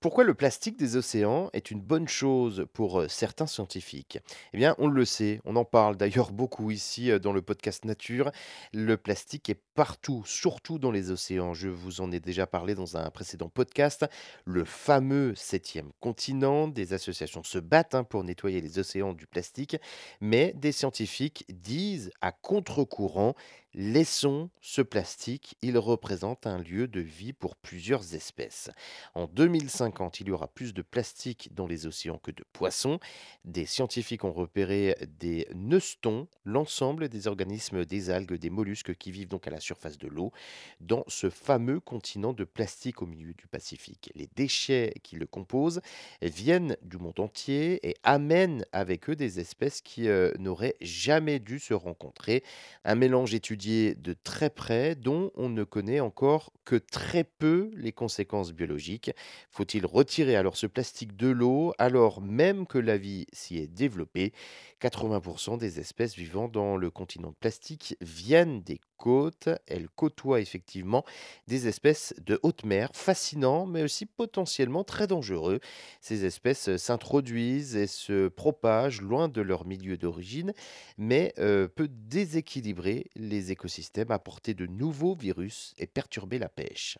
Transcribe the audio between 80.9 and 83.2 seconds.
mais euh, peut déséquilibrer